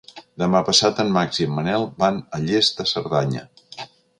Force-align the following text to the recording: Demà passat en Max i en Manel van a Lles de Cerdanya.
Demà 0.43 0.61
passat 0.69 1.01
en 1.03 1.11
Max 1.17 1.41
i 1.43 1.47
en 1.49 1.53
Manel 1.59 1.85
van 2.05 2.17
a 2.39 2.43
Lles 2.47 2.73
de 2.81 2.89
Cerdanya. 2.93 3.45